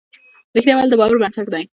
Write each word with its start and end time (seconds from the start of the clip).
رښتیا 0.55 0.73
ویل 0.75 0.89
د 0.91 0.95
باور 0.99 1.17
بنسټ 1.21 1.47
دی. 1.53 1.63